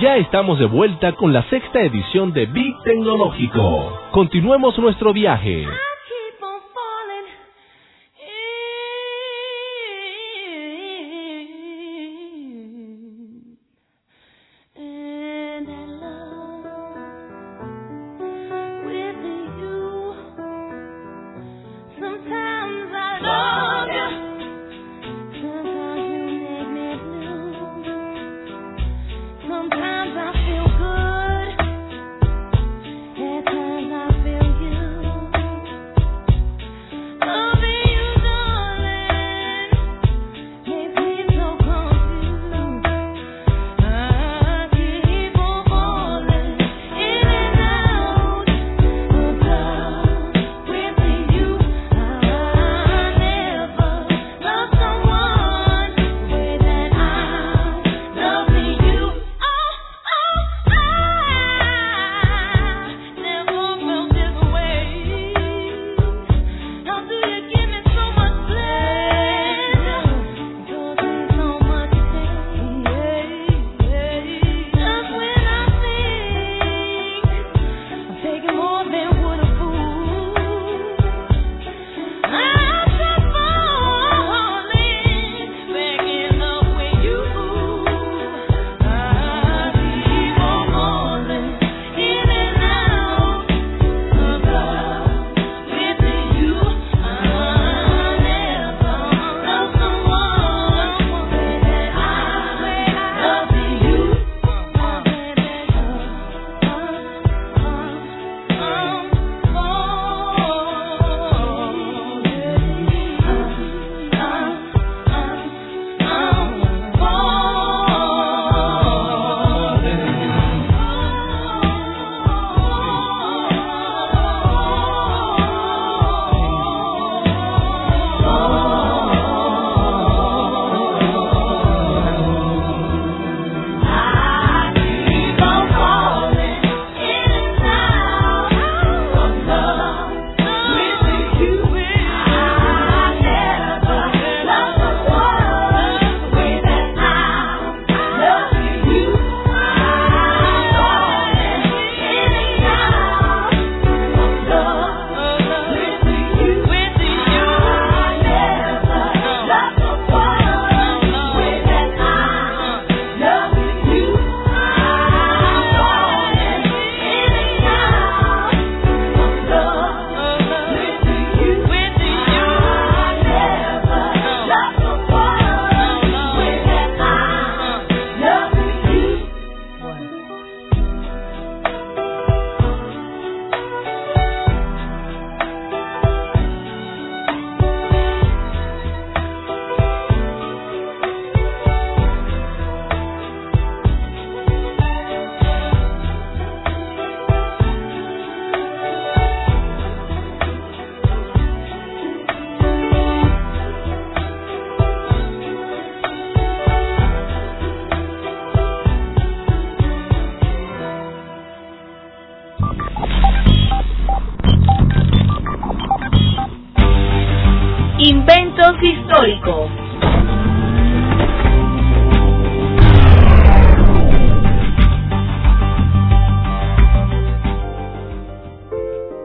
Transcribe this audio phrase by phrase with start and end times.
[0.00, 4.00] Ya estamos de vuelta con la sexta edición de Big Tecnológico.
[4.10, 5.68] Continuemos nuestro viaje.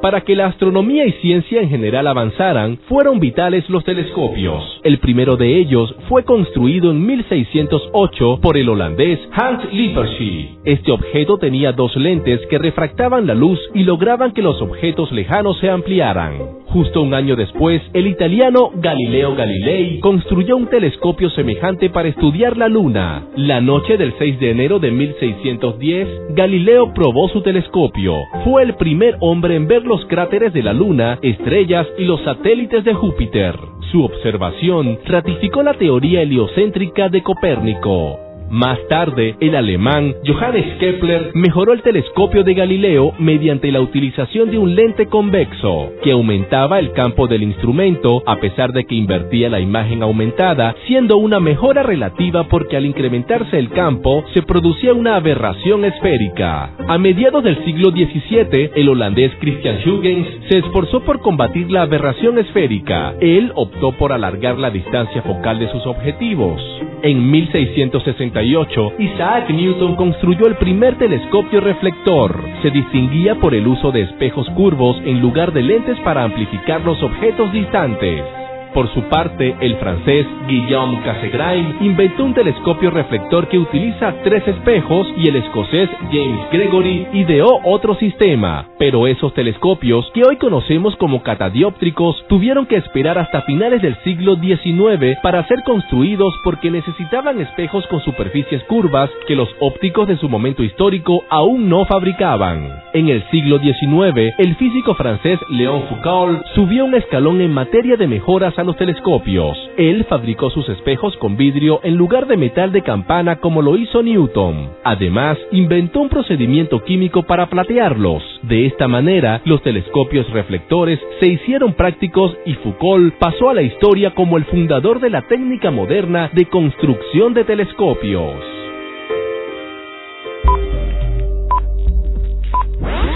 [0.01, 4.78] Para que la astronomía y ciencia en general avanzaran, fueron vitales los telescopios.
[4.83, 10.57] El primero de ellos fue construido en 1608 por el holandés Hans Lippershey.
[10.63, 15.59] Este objeto tenía dos lentes que refractaban la luz y lograban que los objetos lejanos
[15.59, 16.59] se ampliaran.
[16.67, 22.67] Justo un año después, el italiano Galileo Galilei construyó un telescopio semejante para estudiar la
[22.67, 23.25] Luna.
[23.35, 28.15] La noche del 6 de enero de 1610, Galileo probó su telescopio.
[28.43, 32.83] Fue el primer hombre en ver los cráteres de la Luna, estrellas y los satélites
[32.83, 33.55] de Júpiter.
[33.91, 38.28] Su observación ratificó la teoría heliocéntrica de Copérnico.
[38.49, 44.57] Más tarde, el alemán Johannes Kepler mejoró el telescopio de Galileo mediante la utilización de
[44.57, 49.59] un lente convexo, que aumentaba el campo del instrumento a pesar de que invertía la
[49.59, 55.85] imagen aumentada, siendo una mejora relativa porque al incrementarse el campo se producía una aberración
[55.85, 56.71] esférica.
[56.87, 62.39] A mediados del siglo XVII, el holandés Christian Huygens se esforzó por combatir la aberración
[62.39, 63.13] esférica.
[63.21, 66.59] Él optó por alargar la distancia focal de sus objetivos.
[67.01, 72.43] En 1668, Isaac Newton construyó el primer telescopio reflector.
[72.61, 77.01] Se distinguía por el uso de espejos curvos en lugar de lentes para amplificar los
[77.01, 78.38] objetos distantes.
[78.74, 85.07] Por su parte, el francés Guillaume Cassegrain inventó un telescopio reflector que utiliza tres espejos
[85.18, 88.68] y el escocés James Gregory ideó otro sistema.
[88.77, 94.36] Pero esos telescopios, que hoy conocemos como catadióptricos, tuvieron que esperar hasta finales del siglo
[94.36, 100.30] XIX para ser construidos porque necesitaban espejos con superficies curvas que los ópticos de su
[100.30, 102.83] momento histórico aún no fabricaban.
[102.94, 108.07] En el siglo XIX, el físico francés Léon Foucault subió un escalón en materia de
[108.07, 109.57] mejoras a los telescopios.
[109.77, 114.03] Él fabricó sus espejos con vidrio en lugar de metal de campana como lo hizo
[114.03, 114.69] Newton.
[114.83, 118.21] Además, inventó un procedimiento químico para platearlos.
[118.44, 124.13] De esta manera, los telescopios reflectores se hicieron prácticos y Foucault pasó a la historia
[124.13, 128.35] como el fundador de la técnica moderna de construcción de telescopios.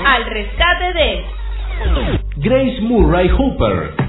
[0.06, 1.24] Al rescate de
[2.38, 4.03] Grace Murray Hooper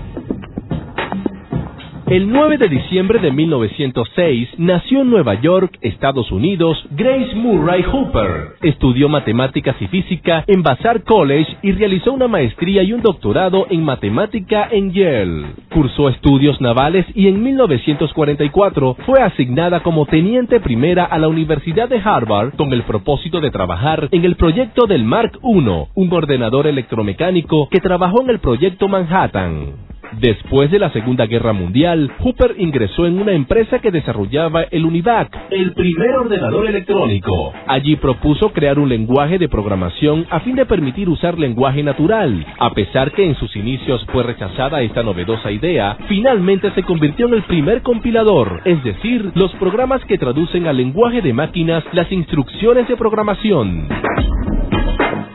[2.15, 8.55] el 9 de diciembre de 1906 nació en Nueva York, Estados Unidos, Grace Murray Hooper.
[8.63, 13.83] Estudió matemáticas y física en Vassar College y realizó una maestría y un doctorado en
[13.83, 15.47] matemática en Yale.
[15.73, 21.99] Cursó estudios navales y en 1944 fue asignada como teniente primera a la Universidad de
[21.99, 27.69] Harvard con el propósito de trabajar en el proyecto del Mark I, un ordenador electromecánico
[27.69, 29.94] que trabajó en el proyecto Manhattan.
[30.21, 35.37] Después de la Segunda Guerra Mundial, Hooper ingresó en una empresa que desarrollaba el UNIVAC,
[35.51, 37.53] el primer ordenador electrónico.
[37.67, 42.47] Allí propuso crear un lenguaje de programación a fin de permitir usar lenguaje natural.
[42.59, 47.35] A pesar que en sus inicios fue rechazada esta novedosa idea, finalmente se convirtió en
[47.35, 52.87] el primer compilador, es decir, los programas que traducen al lenguaje de máquinas las instrucciones
[52.89, 53.89] de programación.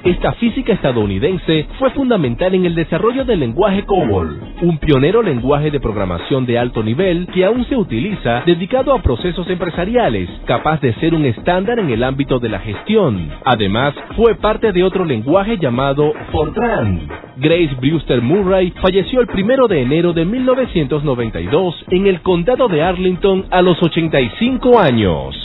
[0.04, 5.82] Esta física estadounidense fue fundamental en el desarrollo del lenguaje COBOL, un pionero lenguaje de
[5.82, 11.14] programación de alto nivel que aún se utiliza dedicado a procesos empresariales, capaz de ser
[11.14, 13.30] un estándar en el ámbito de la gestión.
[13.44, 17.02] Además, fue parte de otro lenguaje llamado Fortran.
[17.36, 23.48] Grace Brewster Murray falleció el primero de enero de 1992 en el condado de Arlington
[23.52, 25.36] a los 85 años.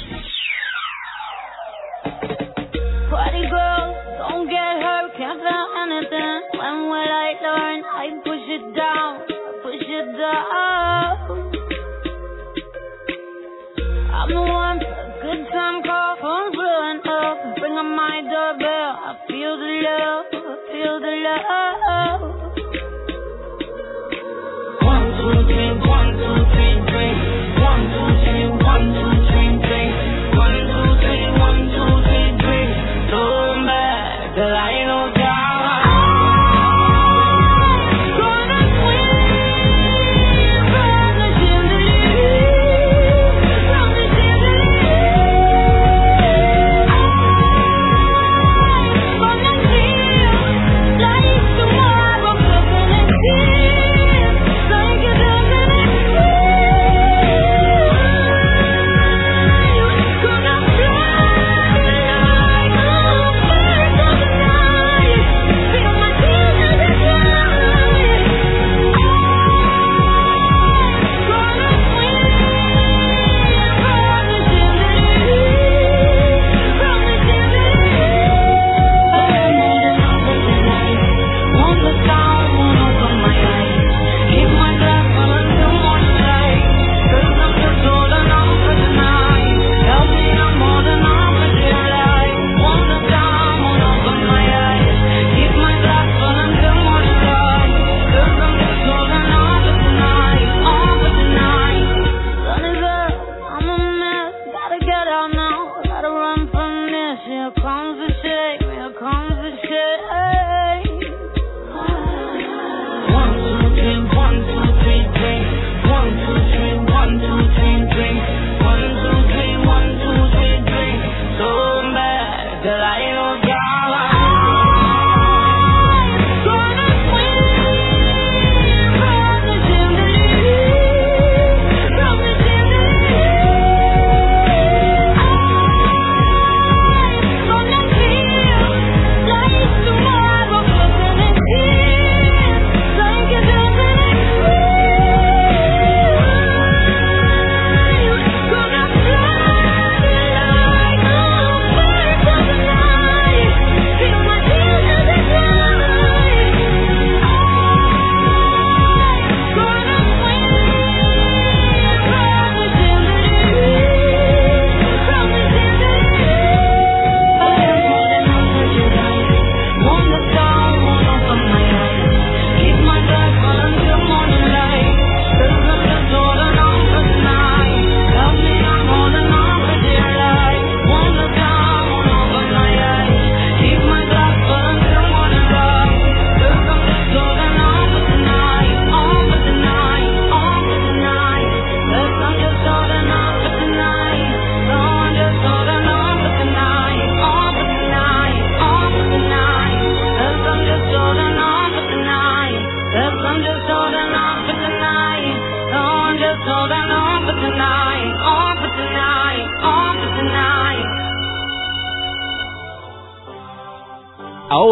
[5.94, 6.40] anything.
[6.58, 7.78] When will I learn?
[7.84, 9.12] I push it down,
[9.62, 11.54] push it down.
[14.14, 17.38] I'm the one for a good time call, phone's blowing up.
[17.62, 20.03] Ring my doorbell, I feel the love.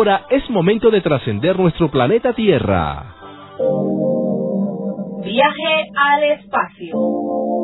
[0.03, 3.15] Ahora es momento de trascender nuestro planeta Tierra.
[5.23, 7.62] Viaje al espacio.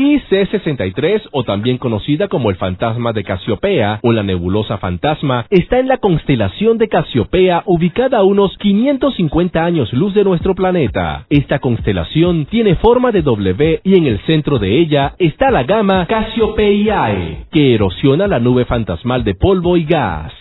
[0.00, 5.88] IC-63, o también conocida como el fantasma de Casiopea o la nebulosa fantasma, está en
[5.88, 11.26] la constelación de Casiopea ubicada a unos 550 años luz de nuestro planeta.
[11.28, 16.06] Esta constelación tiene forma de W y en el centro de ella está la gama
[16.06, 20.39] Cassiopeiae, que erosiona la nube fantasmal de polvo y gas.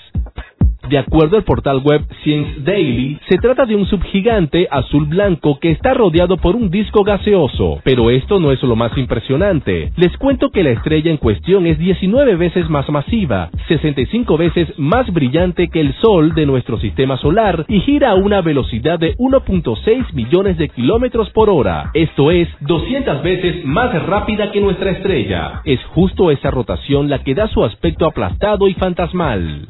[0.89, 5.69] De acuerdo al portal web Science Daily, se trata de un subgigante azul blanco que
[5.69, 7.79] está rodeado por un disco gaseoso.
[7.84, 9.91] Pero esto no es lo más impresionante.
[9.98, 15.13] Les cuento que la estrella en cuestión es 19 veces más masiva, 65 veces más
[15.13, 20.13] brillante que el Sol de nuestro sistema solar y gira a una velocidad de 1.6
[20.13, 21.91] millones de kilómetros por hora.
[21.93, 25.62] Esto es 200 veces más rápida que nuestra estrella.
[25.65, 29.67] Es justo esa rotación la que da su aspecto aplastado y fantasmal.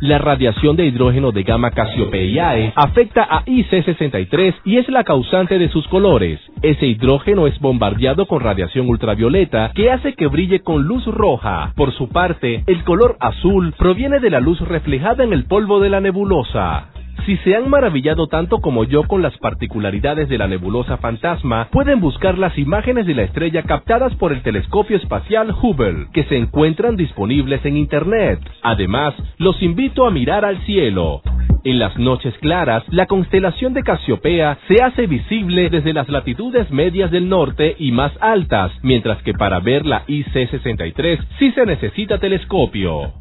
[0.00, 5.68] La radiación de hidrógeno de gamma Cassiopeiae afecta a IC63 y es la causante de
[5.70, 6.38] sus colores.
[6.62, 11.72] Ese hidrógeno es bombardeado con radiación ultravioleta que hace que brille con luz roja.
[11.74, 15.90] Por su parte, el color azul proviene de la luz reflejada en el polvo de
[15.90, 16.90] la nebulosa.
[17.26, 22.00] Si se han maravillado tanto como yo con las particularidades de la nebulosa fantasma, pueden
[22.00, 26.96] buscar las imágenes de la estrella captadas por el telescopio espacial Hubble, que se encuentran
[26.96, 28.40] disponibles en Internet.
[28.62, 31.22] Además, los invito a mirar al cielo.
[31.64, 37.10] En las noches claras, la constelación de Casiopea se hace visible desde las latitudes medias
[37.10, 43.12] del norte y más altas, mientras que para ver la IC63 sí se necesita telescopio.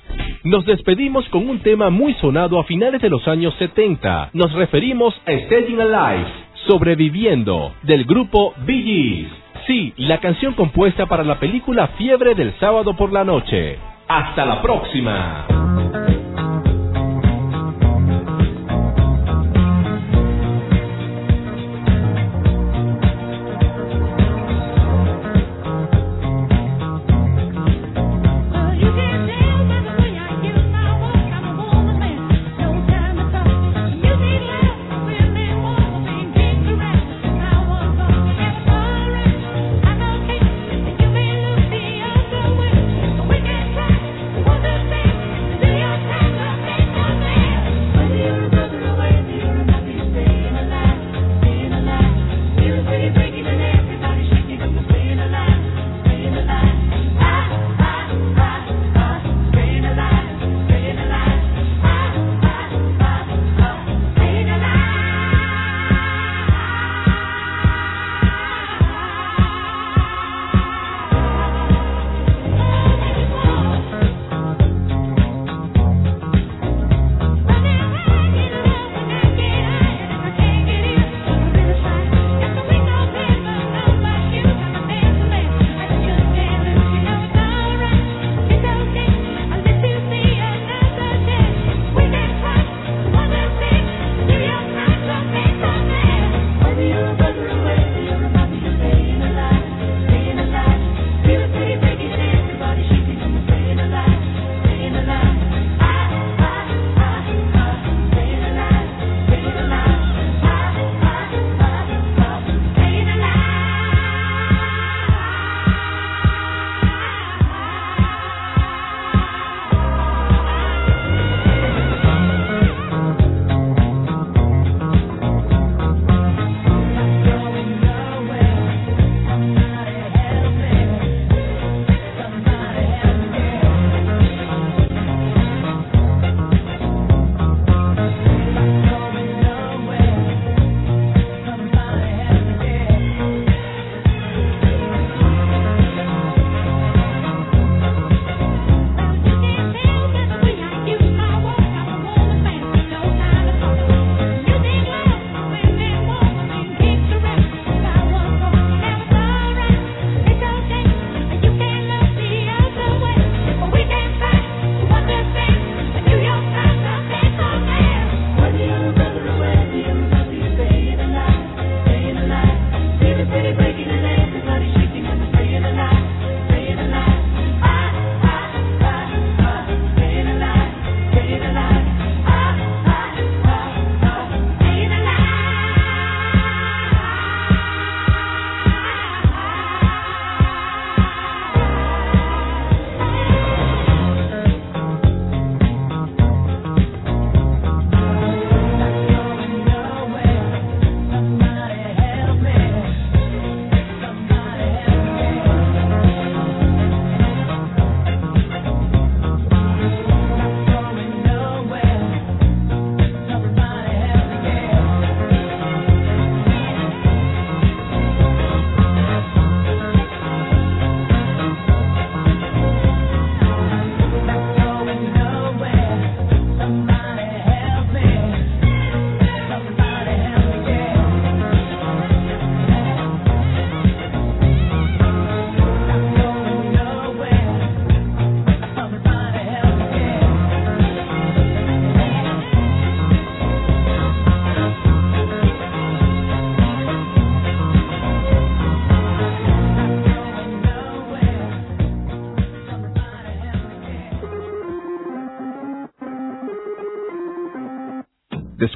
[0.44, 4.30] nos despedimos con un tema muy sonado a finales de los años 70.
[4.32, 6.26] Nos referimos a Staying Alive,
[6.66, 9.28] Sobreviviendo, del grupo Bee Gees.
[9.66, 13.78] Sí, la canción compuesta para la película Fiebre del sábado por la noche.
[14.08, 15.46] Hasta la próxima.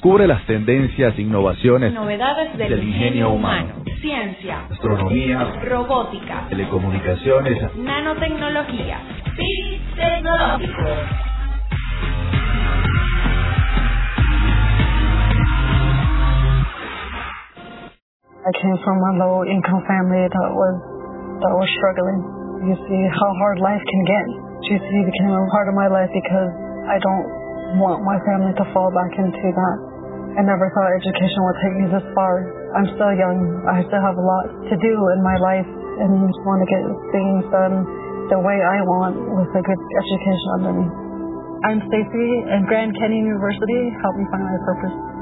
[0.06, 9.00] Descubre las tendencias, innovaciones, novedades del, ingenio humano, ciencia, astronomía, robótica, telecomunicaciones, nanotecnología,
[9.36, 10.80] y tecnológico.
[18.46, 20.74] I came from a low income family that was
[21.42, 22.22] that was struggling.
[22.62, 24.26] You see how hard life can get.
[24.70, 26.50] GC became a part of my life because
[26.94, 27.26] I don't
[27.82, 29.85] want my family to fall back into that.
[30.36, 32.44] I never thought education would take me this far.
[32.76, 33.40] I'm still young.
[33.64, 35.64] I still have a lot to do in my life
[36.04, 36.82] and just want to get
[37.16, 37.76] things done
[38.28, 40.86] the way I want with a good education under me.
[41.64, 45.15] I'm Stacy, and Grand Canyon University helped me find my purpose.